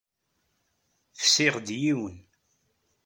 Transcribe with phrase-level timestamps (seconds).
[1.21, 2.17] Fsiɣ-d yiwen.